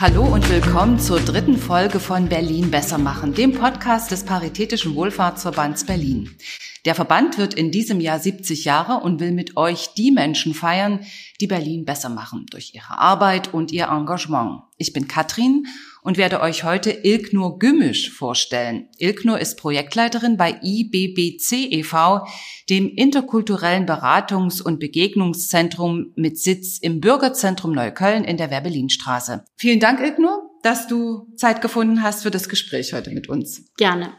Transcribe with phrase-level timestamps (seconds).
[0.00, 5.86] Hallo und willkommen zur dritten Folge von Berlin besser machen, dem Podcast des Paritätischen Wohlfahrtsverbands
[5.86, 6.36] Berlin.
[6.84, 11.00] Der Verband wird in diesem Jahr 70 Jahre und will mit euch die Menschen feiern,
[11.40, 14.62] die Berlin besser machen durch ihre Arbeit und ihr Engagement.
[14.76, 15.66] Ich bin Katrin
[16.08, 18.88] und werde euch heute Ilknur Gümmisch vorstellen.
[18.96, 22.26] Ilknur ist Projektleiterin bei IBBC e.V.,
[22.70, 29.44] dem interkulturellen Beratungs- und Begegnungszentrum mit Sitz im Bürgerzentrum Neukölln in der Werbelinstraße.
[29.56, 33.66] Vielen Dank, Ilknur, dass du Zeit gefunden hast für das Gespräch heute mit uns.
[33.76, 34.14] Gerne.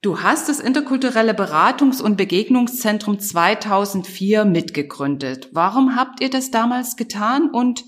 [0.00, 5.50] Du hast das interkulturelle Beratungs- und Begegnungszentrum 2004 mitgegründet.
[5.52, 7.84] Warum habt ihr das damals getan und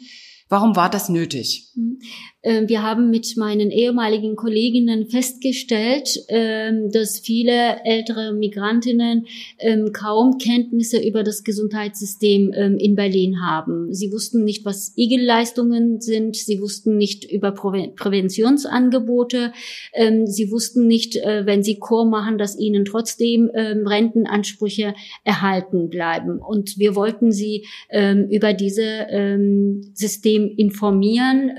[0.50, 1.69] warum war das nötig?
[1.80, 1.98] Hm.
[2.42, 9.26] Ähm, wir haben mit meinen ehemaligen Kolleginnen festgestellt, ähm, dass viele ältere Migrantinnen
[9.58, 13.92] ähm, kaum Kenntnisse über das Gesundheitssystem in Berlin haben.
[13.92, 16.36] Sie wussten nicht, was IGEL-Leistungen sind.
[16.36, 19.52] Sie wussten nicht über Präventionsangebote.
[20.24, 24.94] Sie wussten nicht, äh, wenn sie Chor machen, dass ihnen trotzdem Rentenansprüche
[25.24, 26.38] erhalten bleiben.
[26.38, 27.66] Und wir wollten sie
[28.30, 29.38] über diese
[29.94, 31.50] System informieren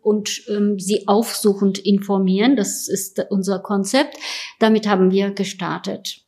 [0.00, 2.56] und ähm, sie aufsuchend informieren.
[2.56, 4.16] Das ist unser Konzept.
[4.58, 6.22] Damit haben wir gestartet.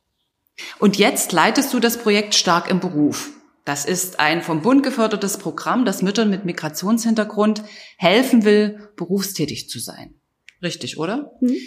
[0.79, 3.31] Und jetzt leitest du das Projekt Stark im Beruf.
[3.65, 7.63] Das ist ein vom Bund gefördertes Programm, das Müttern mit Migrationshintergrund
[7.97, 10.13] helfen will, berufstätig zu sein.
[10.61, 11.31] Richtig, oder?
[11.41, 11.57] Mhm.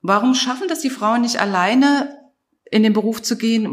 [0.00, 2.16] Warum schaffen das die Frauen nicht alleine,
[2.70, 3.66] in den Beruf zu gehen?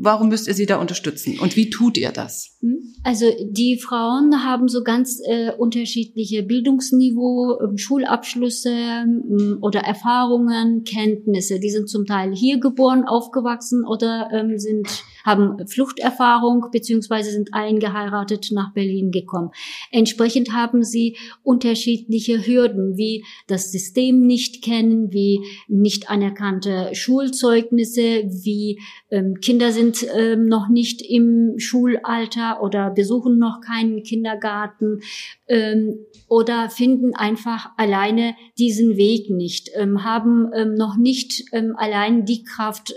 [0.00, 1.38] Warum müsst ihr sie da unterstützen?
[1.38, 2.56] Und wie tut ihr das?
[2.60, 2.94] Hm?
[3.04, 11.60] Also die Frauen haben so ganz äh, unterschiedliche Bildungsniveau, äh, Schulabschlüsse äh, oder Erfahrungen, Kenntnisse.
[11.60, 14.88] Die sind zum Teil hier geboren, aufgewachsen oder ähm, sind
[15.28, 19.50] haben Fluchterfahrung beziehungsweise sind eingeheiratet nach Berlin gekommen.
[19.92, 28.80] Entsprechend haben sie unterschiedliche Hürden, wie das System nicht kennen, wie nicht anerkannte Schulzeugnisse, wie
[29.10, 35.00] ähm, Kinder sind ähm, noch nicht im Schulalter oder besuchen noch keinen Kindergarten
[35.46, 42.24] ähm, oder finden einfach alleine diesen Weg nicht, ähm, haben ähm, noch nicht ähm, allein
[42.24, 42.94] die Kraft,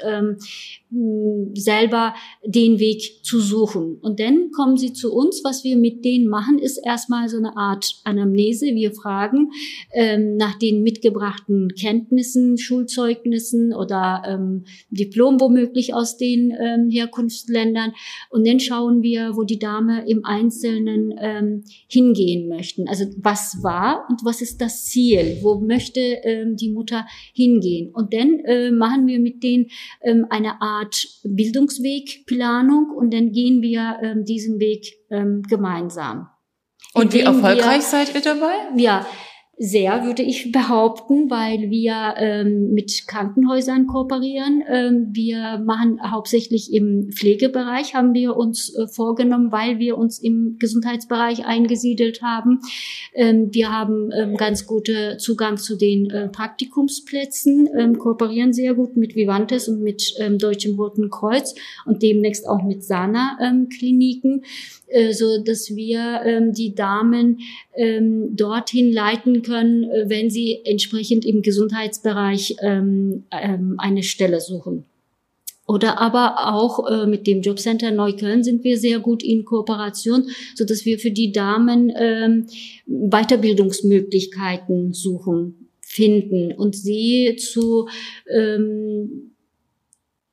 [1.54, 2.14] selber
[2.46, 3.98] den Weg zu suchen.
[4.02, 5.42] Und dann kommen sie zu uns.
[5.44, 8.68] Was wir mit denen machen, ist erstmal so eine Art Anamnese.
[8.68, 9.52] Wir fragen
[9.94, 17.94] ähm, nach den mitgebrachten Kenntnissen, Schulzeugnissen oder ähm, Diplom womöglich aus den ähm, Herkunftsländern.
[18.30, 22.90] Und dann schauen wir, wo die Dame im Einzelnen ähm, hingehen möchten.
[22.90, 25.38] Also was war und was ist das Ziel?
[25.42, 27.92] Wo möchte ähm, die Mutter hingehen?
[27.94, 29.68] Und dann äh, machen wir mit denen
[30.02, 36.28] ähm, eine Art Art Bildungswegplanung und dann gehen wir ähm, diesen Weg ähm, gemeinsam.
[36.94, 38.54] Und wie erfolgreich wir, seid ihr dabei?
[38.76, 39.06] Ja,
[39.64, 44.64] sehr, würde ich behaupten, weil wir ähm, mit Krankenhäusern kooperieren.
[44.68, 50.56] Ähm, wir machen hauptsächlich im Pflegebereich, haben wir uns äh, vorgenommen, weil wir uns im
[50.58, 52.62] Gesundheitsbereich eingesiedelt haben.
[53.14, 58.98] Ähm, wir haben ähm, ganz gute Zugang zu den äh, Praktikumsplätzen, ähm, kooperieren sehr gut
[58.98, 61.54] mit Vivantes und mit ähm, Deutschem Roten Kreuz
[61.86, 64.44] und demnächst auch mit Sana-Kliniken.
[64.88, 67.40] Äh, so dass wir die Damen
[68.32, 74.84] dorthin leiten können, äh, wenn sie entsprechend im Gesundheitsbereich ähm, ähm, eine Stelle suchen.
[75.68, 80.66] Oder aber auch äh, mit dem Jobcenter Neukölln sind wir sehr gut in Kooperation, so
[80.66, 82.48] dass wir für die Damen ähm,
[82.88, 87.88] Weiterbildungsmöglichkeiten suchen, finden und sie zu
[88.30, 89.31] ähm,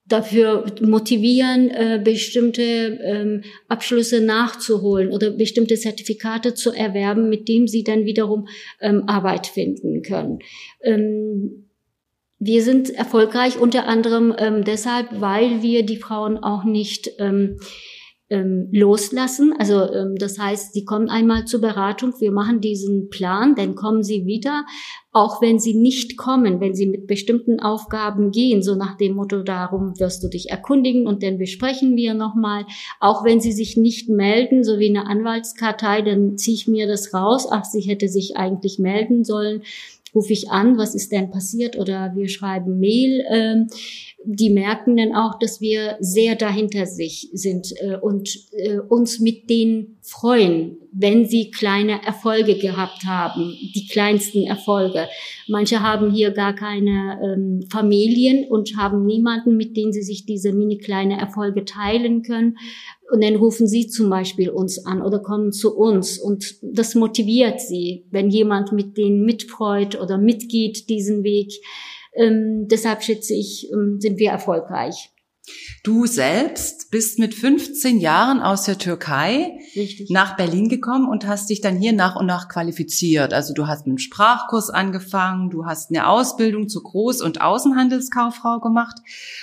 [0.09, 7.85] dafür motivieren, äh, bestimmte ähm, Abschlüsse nachzuholen oder bestimmte Zertifikate zu erwerben, mit dem sie
[7.85, 8.49] dann wiederum
[8.81, 10.39] ähm, Arbeit finden können.
[10.83, 11.69] Ähm,
[12.39, 17.59] wir sind erfolgreich unter anderem ähm, deshalb, weil wir die Frauen auch nicht ähm,
[18.31, 19.55] ähm, loslassen.
[19.59, 24.03] Also ähm, das heißt, sie kommen einmal zur Beratung, wir machen diesen Plan, dann kommen
[24.03, 24.67] sie wieder,
[25.13, 29.43] auch wenn sie nicht kommen, wenn sie mit bestimmten Aufgaben gehen, so nach dem Motto,
[29.43, 32.67] darum wirst du dich erkundigen und dann besprechen wir nochmal,
[33.01, 37.15] auch wenn sie sich nicht melden, so wie eine Anwaltskartei, dann ziehe ich mir das
[37.15, 39.63] raus, ach, sie hätte sich eigentlich melden sollen
[40.15, 43.25] rufe ich an, was ist denn passiert oder wir schreiben Mail.
[43.31, 43.69] Ähm,
[44.25, 49.49] die merken dann auch, dass wir sehr dahinter sich sind äh, und äh, uns mit
[49.49, 55.09] denen freuen, wenn sie kleine Erfolge gehabt haben, die kleinsten Erfolge.
[55.47, 60.53] Manche haben hier gar keine ähm, Familien und haben niemanden, mit dem sie sich diese
[60.53, 62.57] mini kleine Erfolge teilen können.
[63.11, 67.61] Und dann rufen sie zum Beispiel uns an oder kommen zu uns und das motiviert
[67.61, 71.53] sie, wenn jemand mit denen mitfreut oder mitgeht diesen Weg.
[72.15, 75.11] Ähm, deshalb schätze ich, ähm, sind wir erfolgreich.
[75.85, 80.11] Du selbst bist mit 15 Jahren aus der Türkei Richtig.
[80.11, 83.33] nach Berlin gekommen und hast dich dann hier nach und nach qualifiziert.
[83.33, 88.61] Also du hast mit einem Sprachkurs angefangen, du hast eine Ausbildung zur Groß- und Außenhandelskauffrau
[88.61, 88.97] gemacht,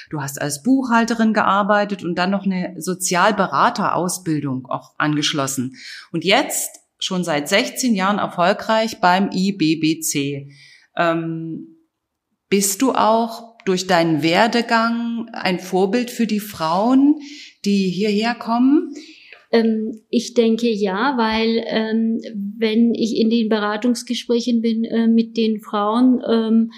[0.10, 5.76] du hast als Buchhalterin gearbeitet und dann noch eine Sozialberaterausbildung auch angeschlossen.
[6.12, 10.52] Und jetzt schon seit 16 Jahren erfolgreich beim IBBC.
[10.98, 11.76] Ähm,
[12.50, 17.20] bist du auch durch deinen Werdegang ein Vorbild für die Frauen,
[17.66, 18.94] die hierher kommen?
[19.52, 22.20] Ähm, ich denke ja, weil ähm,
[22.58, 26.72] wenn ich in den Beratungsgesprächen bin äh, mit den Frauen, ähm,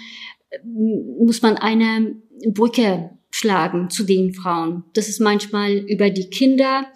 [1.20, 4.84] muss man eine Brücke schlagen zu den Frauen.
[4.94, 6.86] Das ist manchmal über die Kinder.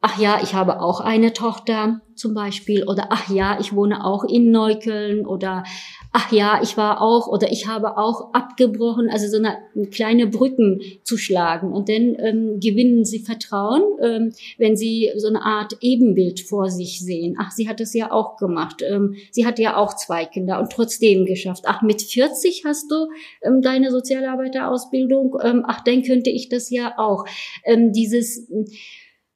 [0.00, 2.84] Ach ja, ich habe auch eine Tochter zum Beispiel.
[2.84, 5.26] Oder ach ja, ich wohne auch in Neukölln.
[5.26, 5.64] Oder
[6.12, 9.58] ach ja, ich war auch oder ich habe auch abgebrochen, also so eine,
[9.90, 11.72] kleine Brücken zu schlagen.
[11.72, 16.98] Und dann ähm, gewinnen sie Vertrauen, ähm, wenn sie so eine Art Ebenbild vor sich
[17.00, 17.36] sehen.
[17.38, 18.82] Ach, sie hat es ja auch gemacht.
[18.82, 21.66] Ähm, sie hat ja auch zwei Kinder und trotzdem geschafft.
[21.66, 23.06] Ach, mit 40 hast du
[23.42, 25.36] ähm, deine Sozialarbeiterausbildung.
[25.42, 27.24] Ähm, ach, dann könnte ich das ja auch.
[27.64, 28.50] Ähm, dieses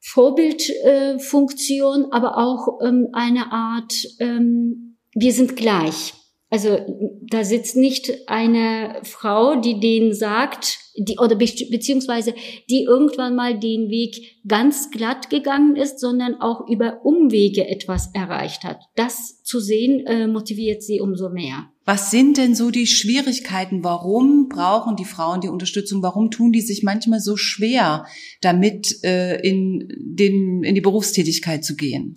[0.01, 6.15] Vorbildfunktion, äh, aber auch ähm, eine Art, ähm, wir sind gleich.
[6.55, 6.79] Also
[7.21, 12.33] da sitzt nicht eine Frau, die denen sagt, die, oder be beziehungsweise
[12.71, 18.63] die irgendwann mal den Weg ganz glatt gegangen ist, sondern auch über Umwege etwas erreicht
[18.63, 18.79] hat.
[18.95, 21.71] Das zu sehen, äh, motiviert sie umso mehr.
[21.87, 23.83] Was sind denn so die Schwierigkeiten?
[23.83, 26.03] Warum brauchen die Frauen die Unterstützung?
[26.05, 28.07] Warum tun die sich manchmal so schwer,
[28.41, 32.15] damit äh, in, den, in die Berufstätigkeit zu gehen?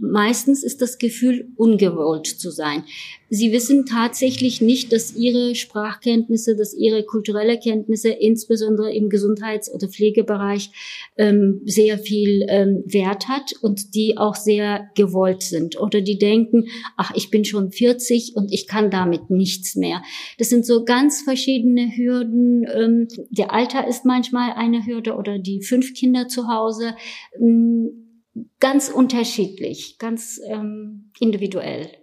[0.00, 2.84] Meistens ist das Gefühl, ungewollt zu sein.
[3.32, 9.86] Sie wissen tatsächlich nicht, dass ihre Sprachkenntnisse, dass ihre kulturelle Kenntnisse, insbesondere im Gesundheits- oder
[9.86, 10.72] Pflegebereich,
[11.16, 15.78] ähm, sehr viel ähm, Wert hat und die auch sehr gewollt sind.
[15.78, 16.66] Oder die denken,
[16.96, 20.02] ach, ich bin schon 40 und ich kann damit nichts mehr.
[20.38, 22.66] Das sind so ganz verschiedene Hürden.
[22.74, 26.96] Ähm, der Alter ist manchmal eine Hürde oder die fünf Kinder zu Hause.
[27.40, 28.24] Ähm,
[28.58, 31.99] ganz unterschiedlich, ganz ähm, individuell.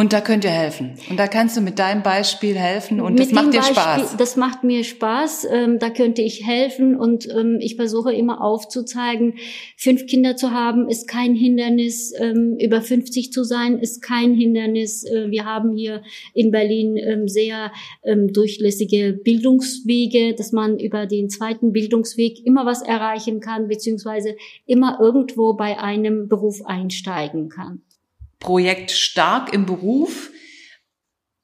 [0.00, 0.94] Und da könnt ihr helfen.
[1.10, 4.16] Und da kannst du mit deinem Beispiel helfen und mit das macht dir Beispiel, Spaß.
[4.16, 5.46] Das macht mir Spaß.
[5.52, 9.34] Ähm, da könnte ich helfen und ähm, ich versuche immer aufzuzeigen,
[9.76, 12.14] fünf Kinder zu haben ist kein Hindernis.
[12.18, 15.04] Ähm, über 50 zu sein ist kein Hindernis.
[15.04, 16.02] Äh, wir haben hier
[16.32, 17.70] in Berlin ähm, sehr
[18.02, 24.96] ähm, durchlässige Bildungswege, dass man über den zweiten Bildungsweg immer was erreichen kann, beziehungsweise immer
[24.98, 27.82] irgendwo bei einem Beruf einsteigen kann.
[28.40, 30.30] Projekt Stark im Beruf.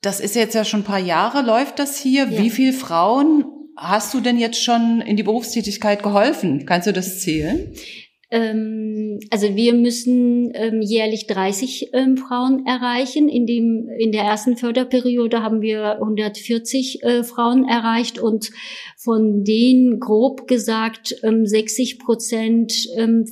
[0.02, 2.24] Das ist jetzt ja schon ein paar Jahre, läuft das hier.
[2.24, 2.42] Ja.
[2.42, 3.44] Wie viele Frauen
[3.76, 6.64] hast du denn jetzt schon in die Berufstätigkeit geholfen?
[6.66, 7.72] Kannst du das zählen?
[8.30, 13.28] Ähm, also wir müssen ähm, jährlich 30 ähm, Frauen erreichen.
[13.28, 18.50] In, dem, in der ersten Förderperiode haben wir 140 äh, Frauen erreicht und
[18.96, 22.72] von denen grob gesagt 60 Prozent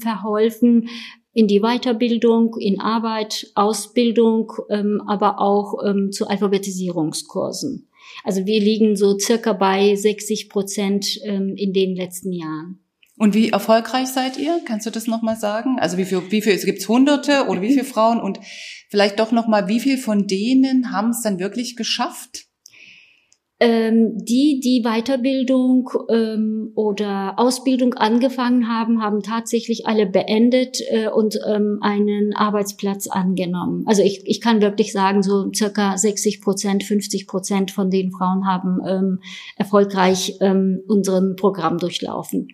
[0.01, 0.89] verholfen,
[1.35, 7.89] in die Weiterbildung, in Arbeit, Ausbildung, ähm, aber auch ähm, zu Alphabetisierungskursen.
[8.23, 12.79] Also wir liegen so circa bei 60 Prozent ähm, in den letzten Jahren.
[13.17, 14.61] Und wie erfolgreich seid ihr?
[14.65, 15.79] Kannst du das nochmal sagen?
[15.79, 18.39] Also wie viel, wie viel, es gibt Hunderte oder wie viele Frauen und
[18.89, 22.47] vielleicht doch nochmal, wie viel von denen haben es dann wirklich geschafft?
[23.65, 31.39] Ähm, die, die Weiterbildung ähm, oder Ausbildung angefangen haben, haben tatsächlich alle beendet äh, und
[31.47, 33.85] ähm, einen Arbeitsplatz angenommen.
[33.87, 38.47] Also ich, ich kann wirklich sagen, so circa 60 Prozent, 50 Prozent von den Frauen
[38.47, 39.21] haben ähm,
[39.57, 42.49] erfolgreich ähm, unseren Programm durchlaufen.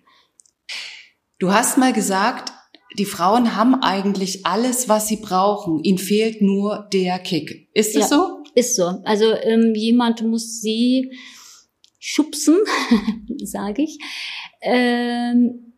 [1.40, 2.52] Du hast mal gesagt,
[2.99, 5.83] die Frauen haben eigentlich alles, was sie brauchen.
[5.83, 7.69] Ihnen fehlt nur der Kick.
[7.75, 8.17] Ist das ja.
[8.17, 8.39] so?
[8.54, 8.85] Ist so.
[9.04, 11.12] Also ähm, jemand muss sie
[11.99, 12.57] schubsen,
[13.45, 13.99] sage ich.
[14.62, 15.75] Ähm,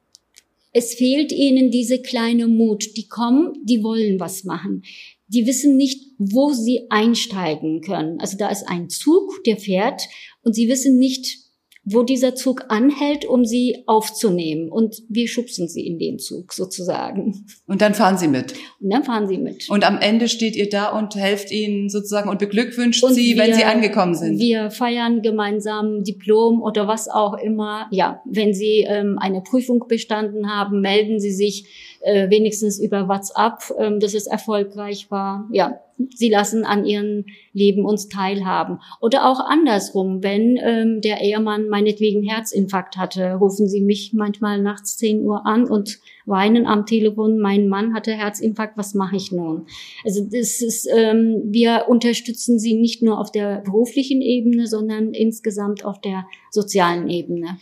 [0.73, 2.97] es fehlt ihnen diese kleine Mut.
[2.97, 4.83] Die kommen, die wollen was machen.
[5.29, 8.21] Die wissen nicht, wo sie einsteigen können.
[8.21, 10.03] Also da ist ein Zug, der fährt
[10.43, 11.39] und sie wissen nicht,
[11.85, 14.69] wo dieser Zug anhält, um sie aufzunehmen.
[14.69, 17.45] Und wir schubsen sie in den Zug sozusagen.
[17.67, 18.55] Und dann fahren sie mit.
[18.81, 19.69] Und dann fahren sie mit.
[19.69, 23.43] Und am Ende steht ihr da und helft ihnen sozusagen und beglückwünscht und sie, wir,
[23.43, 24.39] wenn sie angekommen sind.
[24.39, 27.89] Wir feiern gemeinsam Diplom oder was auch immer.
[27.91, 31.67] Ja, wenn sie ähm, eine Prüfung bestanden haben, melden sie sich
[32.03, 35.49] äh, wenigstens über WhatsApp, ähm, dass es erfolgreich war.
[35.53, 35.81] Ja,
[36.15, 38.81] sie lassen an ihrem Leben uns teilhaben.
[39.01, 44.97] Oder auch andersrum, wenn ähm, der Ehemann meinetwegen Herzinfarkt hatte, rufen sie mich manchmal nachts
[44.97, 49.67] 10 Uhr an und weinen am Telefon, mein Mann hatte Herzinfarkt, was mache ich nun?
[50.05, 55.85] Also das ist, ähm, wir unterstützen sie nicht nur auf der beruflichen Ebene, sondern insgesamt
[55.85, 57.59] auf der sozialen Ebene.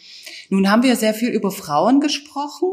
[0.51, 2.69] Nun haben wir sehr viel über Frauen gesprochen.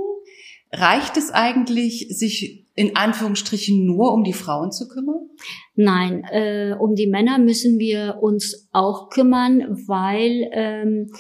[0.72, 5.30] Reicht es eigentlich, sich in Anführungsstrichen nur um die Frauen zu kümmern?
[5.76, 11.12] Nein, äh, um die Männer müssen wir uns auch kümmern, weil ähm,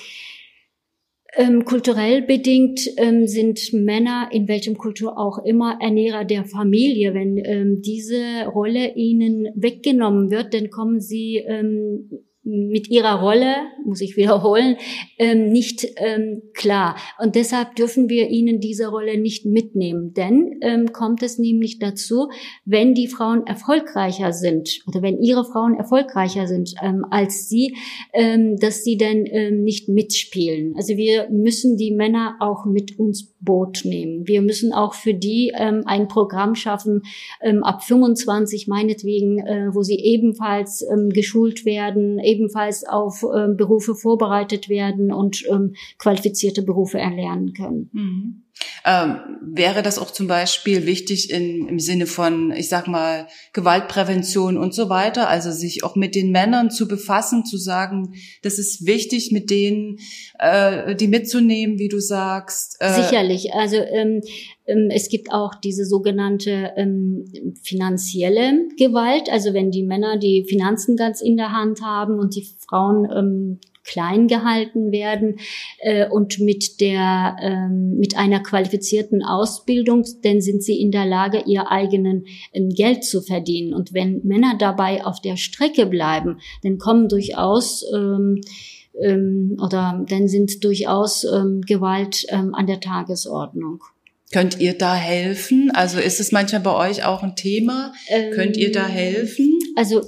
[1.35, 7.13] ähm, kulturell bedingt ähm, sind Männer in welchem Kultur auch immer Ernährer der Familie.
[7.13, 12.09] Wenn ähm, diese Rolle ihnen weggenommen wird, dann kommen sie ähm,
[12.47, 14.77] mit ihrer Rolle, muss ich wiederholen,
[15.17, 16.95] ähm, nicht ähm, klar.
[17.19, 20.13] Und deshalb dürfen wir ihnen diese Rolle nicht mitnehmen.
[20.13, 22.29] Denn ähm, kommt es nämlich dazu,
[22.65, 27.75] wenn die Frauen erfolgreicher sind oder wenn ihre Frauen erfolgreicher sind ähm, als sie,
[28.13, 30.73] ähm, dass sie dann ähm, nicht mitspielen.
[30.77, 34.27] Also wir müssen die Männer auch mit uns Boot nehmen.
[34.27, 37.03] Wir müssen auch für die ein Programm schaffen,
[37.61, 45.11] ab 25 meinetwegen, äh, wo sie ebenfalls geschult werden, ebenfalls auf ähm, Berufe vorbereitet werden
[45.11, 47.89] und ähm, qualifizierte Berufe erlernen können.
[47.93, 48.43] Mhm.
[48.85, 54.57] Ähm, wäre das auch zum Beispiel wichtig in, im Sinne von, ich sag mal, Gewaltprävention
[54.57, 58.13] und so weiter, also sich auch mit den Männern zu befassen, zu sagen,
[58.43, 59.97] das ist wichtig, mit denen
[60.39, 62.77] äh, die mitzunehmen, wie du sagst.
[62.79, 63.53] Äh Sicherlich.
[63.53, 64.21] Also ähm,
[64.89, 67.25] es gibt auch diese sogenannte ähm,
[67.63, 72.45] finanzielle Gewalt, also wenn die Männer die Finanzen ganz in der Hand haben und die
[72.59, 75.39] Frauen ähm, klein gehalten werden
[75.79, 81.43] äh, und mit der ähm, mit einer qualifizierten Ausbildung, denn sind sie in der Lage,
[81.45, 83.73] ihr eigenen ähm, Geld zu verdienen.
[83.73, 88.41] Und wenn Männer dabei auf der Strecke bleiben, dann kommen durchaus ähm,
[89.01, 93.81] ähm, oder dann sind durchaus ähm, Gewalt ähm, an der Tagesordnung.
[94.31, 95.71] Könnt ihr da helfen?
[95.73, 97.93] Also ist es manchmal bei euch auch ein Thema?
[98.09, 99.57] Ähm, Könnt ihr da helfen?
[99.75, 100.01] Also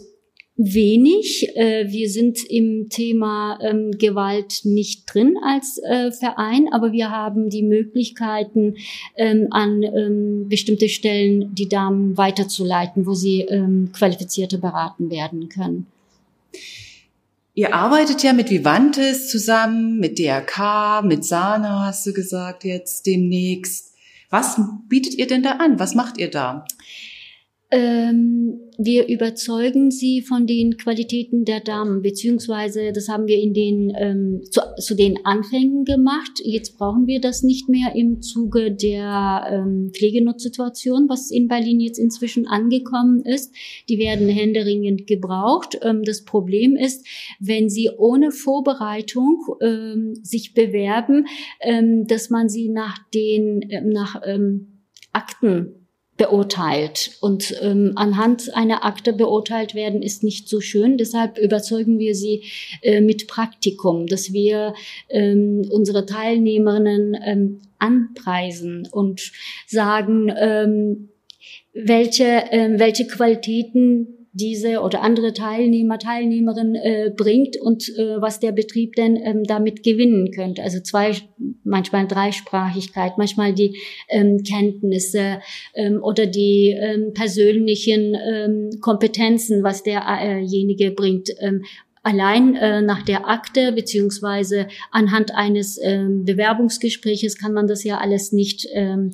[0.60, 1.48] wenig.
[1.56, 7.50] Äh, wir sind im Thema ähm, Gewalt nicht drin als äh, Verein, aber wir haben
[7.50, 8.76] die Möglichkeiten,
[9.16, 15.88] ähm, an ähm, bestimmte Stellen die Damen weiterzuleiten, wo sie ähm, qualifizierte beraten werden können.
[17.54, 23.89] Ihr arbeitet ja mit Vivantes zusammen, mit DRK, mit Sana, hast du gesagt jetzt demnächst.
[24.30, 25.80] Was bietet ihr denn da an?
[25.80, 26.66] Was macht ihr da?
[27.72, 33.94] Ähm, wir überzeugen sie von den Qualitäten der Damen, beziehungsweise das haben wir in den
[33.96, 36.42] ähm, zu, zu, den Anfängen gemacht.
[36.44, 42.00] Jetzt brauchen wir das nicht mehr im Zuge der ähm, Pflegenutzsituation, was in Berlin jetzt
[42.00, 43.54] inzwischen angekommen ist.
[43.88, 45.78] Die werden händeringend gebraucht.
[45.84, 47.06] Ähm, das Problem ist,
[47.40, 51.28] wenn sie ohne Vorbereitung ähm, sich bewerben,
[51.62, 54.22] ähm, dass man sie nach den äh, nach
[55.12, 55.79] Akten
[56.20, 57.12] beurteilt.
[57.22, 60.98] Und ähm, anhand einer Akte beurteilt werden ist nicht so schön.
[60.98, 62.44] Deshalb überzeugen wir sie
[62.82, 64.74] äh, mit Praktikum, dass wir
[65.10, 69.32] ähm, unsere Teilnehmerinnen ähm, anpreisen und
[69.66, 71.10] sagen, ähm,
[71.74, 78.52] welche, äh, welche Qualitäten diese oder andere Teilnehmer, Teilnehmerin äh, bringt und äh, was der
[78.52, 80.64] Betrieb denn ähm, damit gewinnen könnte.
[80.64, 81.14] Also zwei,
[81.64, 83.78] manchmal Dreisprachigkeit, manchmal die
[84.10, 85.42] ähm, Kenntnisse
[85.76, 91.30] ähm, oder die ähm, persönlichen ähm, Kompetenzen, was derjenige bringt.
[91.40, 91.64] Ähm,
[92.04, 98.32] allein äh, nach der Akte beziehungsweise anhand eines ähm, Bewerbungsgespräches kann man das ja alles
[98.32, 99.12] nicht ähm,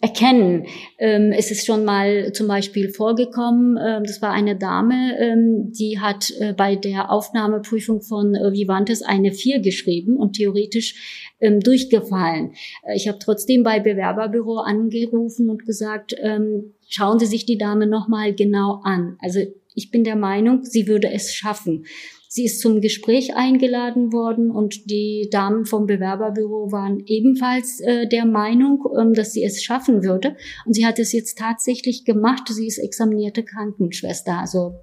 [0.00, 0.66] erkennen.
[0.98, 6.00] Ähm, es ist schon mal zum Beispiel vorgekommen, ähm, das war eine Dame, ähm, die
[6.00, 12.54] hat äh, bei der Aufnahmeprüfung von äh, Vivantes eine 4 geschrieben und theoretisch ähm, durchgefallen.
[12.82, 17.86] Äh, ich habe trotzdem bei Bewerberbüro angerufen und gesagt, ähm, schauen Sie sich die Dame
[17.86, 19.16] nochmal genau an.
[19.20, 19.40] Also
[19.74, 21.84] ich bin der Meinung, sie würde es schaffen.
[22.32, 28.24] Sie ist zum Gespräch eingeladen worden und die Damen vom Bewerberbüro waren ebenfalls äh, der
[28.24, 30.36] Meinung, ähm, dass sie es schaffen würde.
[30.64, 32.46] Und sie hat es jetzt tatsächlich gemacht.
[32.48, 34.38] Sie ist examinierte Krankenschwester.
[34.38, 34.76] Also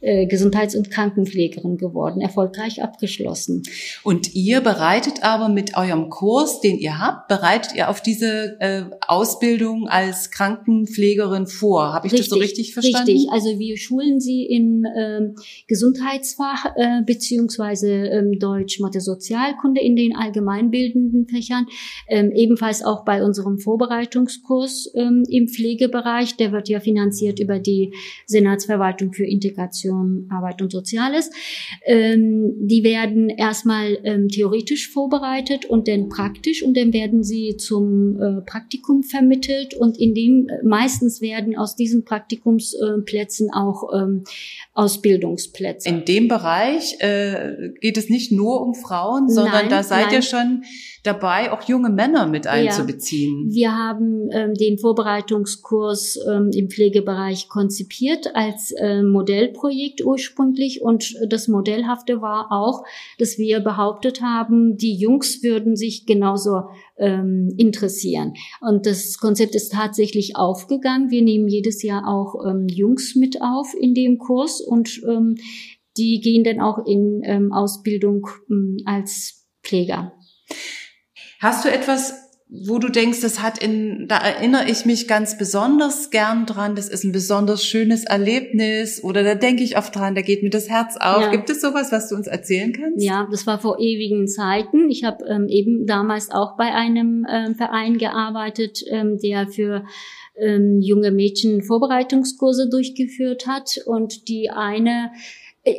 [0.00, 3.62] äh, Gesundheits- und Krankenpflegerin geworden, erfolgreich abgeschlossen.
[4.04, 8.84] Und ihr bereitet aber mit eurem Kurs, den ihr habt, bereitet ihr auf diese äh,
[9.06, 11.92] Ausbildung als Krankenpflegerin vor.
[11.92, 13.10] Habe ich richtig, das so richtig verstanden?
[13.10, 13.32] Richtig.
[13.32, 15.34] Also wir schulen sie im ähm,
[15.66, 21.66] Gesundheitsfach äh, beziehungsweise ähm, Deutsch, Mathe, Sozialkunde in den allgemeinbildenden Fächern.
[22.08, 26.36] Ähm, ebenfalls auch bei unserem Vorbereitungskurs ähm, im Pflegebereich.
[26.36, 27.92] Der wird ja finanziert über die
[28.26, 29.87] Senatsverwaltung für Integration,
[30.30, 31.30] Arbeit und Soziales.
[31.84, 38.20] Ähm, die werden erstmal ähm, theoretisch vorbereitet und dann praktisch und dann werden sie zum
[38.20, 44.24] äh, Praktikum vermittelt und in dem äh, meistens werden aus diesen Praktikumsplätzen auch ähm,
[44.74, 45.88] Ausbildungsplätze.
[45.88, 50.14] In dem Bereich äh, geht es nicht nur um Frauen, sondern nein, da seid nein.
[50.14, 50.62] ihr schon
[51.02, 53.50] dabei, auch junge Männer mit einzubeziehen.
[53.50, 61.14] Ja, wir haben ähm, den Vorbereitungskurs ähm, im Pflegebereich konzipiert als äh, Modellprojekt ursprünglich und
[61.28, 62.84] das Modellhafte war auch,
[63.18, 66.62] dass wir behauptet haben, die Jungs würden sich genauso
[66.96, 68.34] ähm, interessieren.
[68.60, 71.10] Und das Konzept ist tatsächlich aufgegangen.
[71.10, 75.36] Wir nehmen jedes Jahr auch ähm, Jungs mit auf in dem Kurs und ähm,
[75.96, 80.12] die gehen dann auch in ähm, Ausbildung ähm, als Pfleger.
[81.40, 86.10] Hast du etwas, wo du denkst, das hat in, da erinnere ich mich ganz besonders
[86.10, 90.22] gern dran, das ist ein besonders schönes Erlebnis oder da denke ich oft dran, da
[90.22, 91.20] geht mir das Herz auf.
[91.20, 91.30] Ja.
[91.30, 93.04] Gibt es sowas, was du uns erzählen kannst?
[93.04, 94.88] Ja, das war vor ewigen Zeiten.
[94.88, 99.84] Ich habe ähm, eben damals auch bei einem ähm, Verein gearbeitet, ähm, der für
[100.38, 105.10] ähm, junge Mädchen Vorbereitungskurse durchgeführt hat und die eine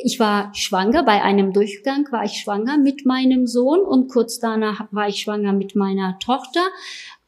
[0.04, 4.86] ich war schwanger, bei einem Durchgang war ich schwanger mit meinem Sohn und kurz danach
[4.90, 6.60] war ich schwanger mit meiner Tochter.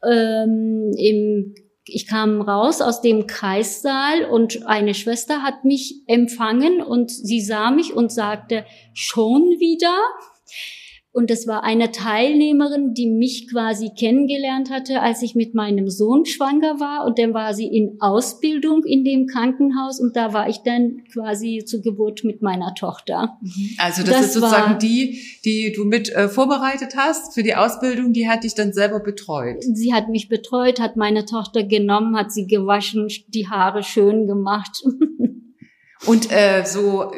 [0.03, 1.55] Ähm, im,
[1.85, 7.71] ich kam raus aus dem Kreissaal und eine Schwester hat mich empfangen und sie sah
[7.71, 9.95] mich und sagte, schon wieder?
[11.13, 16.25] Und das war eine Teilnehmerin, die mich quasi kennengelernt hatte, als ich mit meinem Sohn
[16.25, 17.05] schwanger war.
[17.05, 21.63] Und dann war sie in Ausbildung in dem Krankenhaus und da war ich dann quasi
[21.67, 23.37] zur Geburt mit meiner Tochter.
[23.41, 23.69] Mhm.
[23.77, 28.11] Also das, das ist sozusagen die, die du mit äh, vorbereitet hast für die Ausbildung,
[28.13, 29.57] die hat dich dann selber betreut.
[29.61, 34.83] Sie hat mich betreut, hat meine Tochter genommen, hat sie gewaschen, die Haare schön gemacht.
[36.05, 37.11] Und äh, so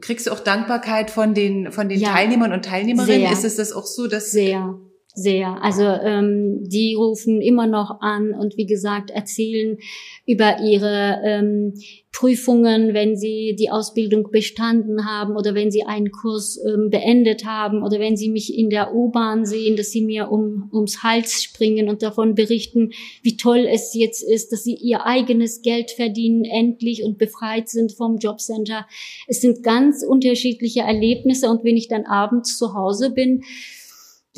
[0.00, 3.20] kriegst du auch Dankbarkeit von den von den ja, Teilnehmern und Teilnehmerinnen.
[3.20, 4.78] Sehr, ist es das auch so, dass sehr
[5.18, 5.62] sehr.
[5.62, 9.78] Also ähm, die rufen immer noch an und wie gesagt erzählen
[10.26, 11.74] über ihre ähm,
[12.12, 17.82] Prüfungen, wenn sie die Ausbildung bestanden haben oder wenn sie einen Kurs ähm, beendet haben
[17.82, 21.88] oder wenn sie mich in der U-Bahn sehen, dass sie mir um, ums Hals springen
[21.88, 22.90] und davon berichten,
[23.22, 27.92] wie toll es jetzt ist, dass sie ihr eigenes Geld verdienen endlich und befreit sind
[27.92, 28.86] vom Jobcenter.
[29.26, 33.42] Es sind ganz unterschiedliche Erlebnisse und wenn ich dann abends zu Hause bin,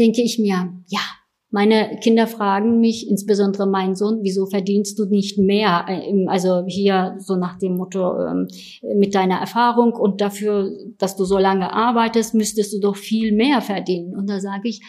[0.01, 1.01] denke ich mir, ja,
[1.51, 5.85] meine Kinder fragen mich, insbesondere mein Sohn, wieso verdienst du nicht mehr?
[5.89, 8.49] Äh, also hier so nach dem Motto, ähm,
[8.95, 13.61] mit deiner Erfahrung und dafür, dass du so lange arbeitest, müsstest du doch viel mehr
[13.61, 14.17] verdienen.
[14.17, 14.81] Und da sage ich,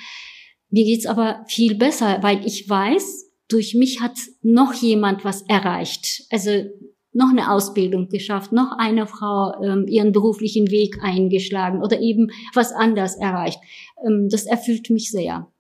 [0.69, 6.24] mir geht's aber viel besser, weil ich weiß, durch mich hat noch jemand was erreicht.
[6.30, 6.52] Also
[7.13, 12.71] noch eine Ausbildung geschafft, noch eine Frau ähm, ihren beruflichen Weg eingeschlagen oder eben was
[12.71, 13.60] anders erreicht.
[14.06, 15.52] Ähm, das erfüllt mich sehr.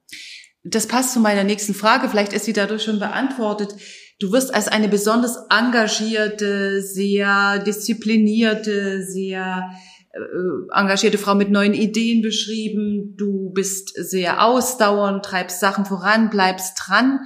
[0.63, 2.07] Das passt zu meiner nächsten Frage.
[2.07, 3.75] Vielleicht ist sie dadurch schon beantwortet.
[4.19, 9.71] Du wirst als eine besonders engagierte, sehr disziplinierte, sehr
[10.13, 13.15] äh, engagierte Frau mit neuen Ideen beschrieben.
[13.17, 17.21] Du bist sehr ausdauernd, treibst Sachen voran, bleibst dran.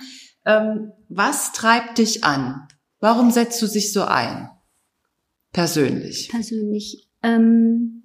[0.46, 2.68] Ähm, was treibt dich an?
[3.00, 4.50] Warum setzt du dich so ein?
[5.52, 6.30] Persönlich.
[6.30, 7.10] Persönlich.
[7.24, 8.02] Ähm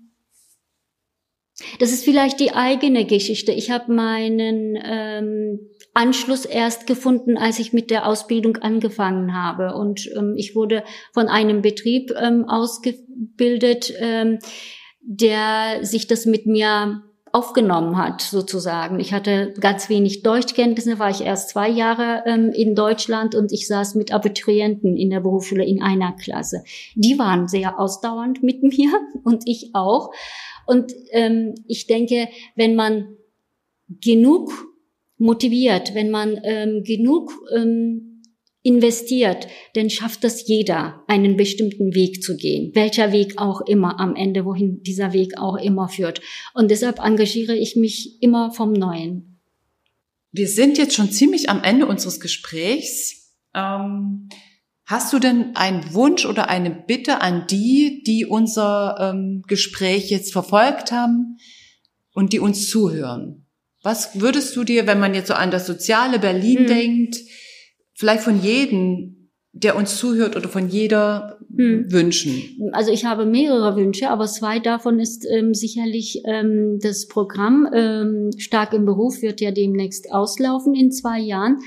[1.78, 3.52] das ist vielleicht die eigene Geschichte.
[3.52, 5.60] Ich habe meinen ähm,
[5.94, 9.74] Anschluss erst gefunden, als ich mit der Ausbildung angefangen habe.
[9.74, 14.38] Und ähm, ich wurde von einem Betrieb ähm, ausgebildet, ähm,
[15.00, 18.98] der sich das mit mir aufgenommen hat, sozusagen.
[18.98, 23.68] Ich hatte ganz wenig Deutschkenntnisse, war ich erst zwei Jahre ähm, in Deutschland und ich
[23.68, 26.64] saß mit Abiturienten in der Berufsschule in einer Klasse.
[26.94, 28.90] Die waren sehr ausdauernd mit mir
[29.22, 30.10] und ich auch.
[30.66, 33.16] Und ähm, ich denke, wenn man
[33.88, 34.52] genug
[35.18, 38.09] motiviert, wenn man ähm, genug ähm,
[38.62, 44.14] investiert, dann schafft das jeder, einen bestimmten Weg zu gehen, welcher Weg auch immer am
[44.16, 46.20] Ende, wohin dieser Weg auch immer führt.
[46.54, 49.40] Und deshalb engagiere ich mich immer vom Neuen.
[50.32, 53.34] Wir sind jetzt schon ziemlich am Ende unseres Gesprächs.
[53.54, 54.28] Ähm
[54.90, 60.32] Hast du denn einen Wunsch oder eine Bitte an die, die unser ähm, Gespräch jetzt
[60.32, 61.38] verfolgt haben
[62.12, 63.46] und die uns zuhören?
[63.84, 66.66] Was würdest du dir, wenn man jetzt so an das soziale Berlin hm.
[66.66, 67.16] denkt,
[68.00, 71.92] vielleicht von jedem, der uns zuhört oder von jeder hm.
[71.92, 72.70] wünschen?
[72.72, 78.30] Also ich habe mehrere Wünsche, aber zwei davon ist ähm, sicherlich ähm, das Programm ähm,
[78.38, 81.58] Stark im Beruf wird ja demnächst auslaufen in zwei Jahren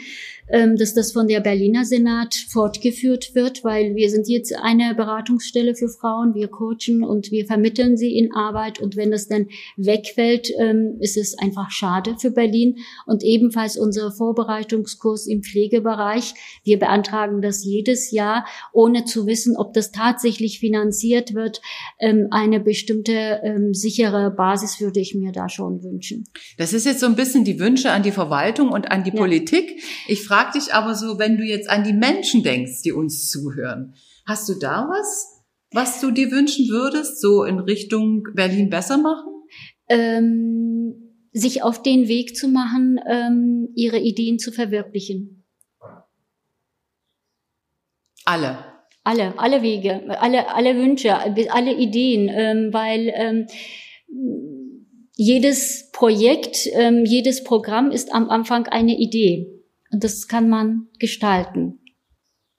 [0.47, 5.89] dass das von der Berliner Senat fortgeführt wird, weil wir sind jetzt eine Beratungsstelle für
[5.89, 10.97] Frauen, wir coachen und wir vermitteln sie in Arbeit und wenn das dann wegfällt, ähm,
[10.99, 16.33] ist es einfach schade für Berlin und ebenfalls unser Vorbereitungskurs im Pflegebereich.
[16.63, 21.61] Wir beantragen das jedes Jahr, ohne zu wissen, ob das tatsächlich finanziert wird.
[21.99, 26.25] Ähm, eine bestimmte ähm, sichere Basis würde ich mir da schon wünschen.
[26.57, 29.15] Das ist jetzt so ein bisschen die Wünsche an die Verwaltung und an die ja.
[29.15, 29.81] Politik.
[30.07, 33.93] Ich frage dich aber so, wenn du jetzt an die Menschen denkst, die uns zuhören,
[34.25, 39.31] hast du da was, was du dir wünschen würdest, so in Richtung Berlin besser machen?
[39.89, 40.95] Ähm,
[41.33, 45.43] sich auf den Weg zu machen, ähm, ihre Ideen zu verwirklichen.
[48.25, 48.57] Alle.
[49.03, 53.47] Alle, alle Wege, alle, alle Wünsche, alle Ideen, ähm, weil ähm,
[55.15, 59.52] jedes Projekt, ähm, jedes Programm ist am Anfang eine Idee.
[59.93, 61.79] Und das kann man gestalten.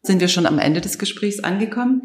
[0.03, 2.03] Sind wir schon am Ende des Gesprächs angekommen.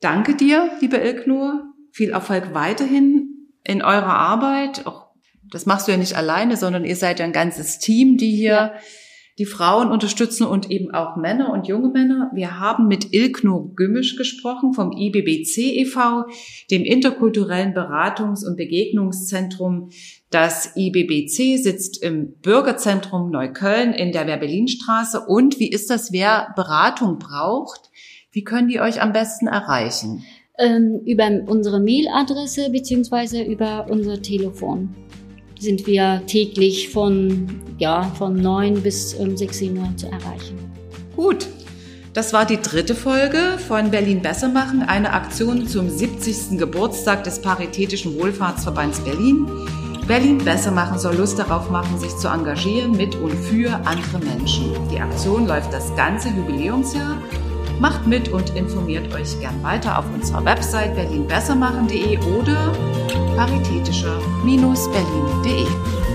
[0.00, 1.64] Danke dir, liebe Ilknur.
[1.92, 4.86] Viel Erfolg weiterhin in eurer Arbeit.
[4.86, 5.10] Auch
[5.50, 8.50] das machst du ja nicht alleine, sondern ihr seid ja ein ganzes Team, die hier
[8.50, 8.74] ja
[9.38, 12.30] die Frauen unterstützen und eben auch Männer und junge Männer.
[12.34, 16.24] Wir haben mit Ilkno Gümmisch gesprochen vom IBBC e.V.,
[16.70, 19.90] dem interkulturellen Beratungs- und Begegnungszentrum.
[20.30, 25.20] Das IBBC sitzt im Bürgerzentrum Neukölln in der Werbelinstraße.
[25.20, 27.90] Und wie ist das, wer Beratung braucht?
[28.32, 30.24] Wie können die euch am besten erreichen?
[30.58, 34.94] Ähm, über unsere Mailadresse beziehungsweise über unser Telefon
[35.60, 37.46] sind wir täglich von,
[37.78, 40.58] ja, von 9 bis ähm, 16 Uhr zu erreichen.
[41.14, 41.46] Gut.
[42.12, 46.58] Das war die dritte Folge von Berlin Besser machen, eine Aktion zum 70.
[46.58, 49.46] Geburtstag des Paritätischen Wohlfahrtsverbands Berlin.
[50.08, 54.72] Berlin Besser machen soll Lust darauf machen, sich zu engagieren mit und für andere Menschen.
[54.92, 57.16] Die Aktion läuft das ganze Jubiläumsjahr
[57.80, 62.74] Macht mit und informiert euch gern weiter auf unserer Website berlinbessermachen.de oder
[63.36, 66.09] paritätischer-berlin.de.